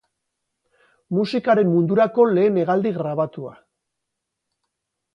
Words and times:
Musikaren 1.17 1.69
mundurako 1.75 2.27
lehen 2.33 2.59
hegaldi 2.65 2.97
grabatua. 2.99 3.57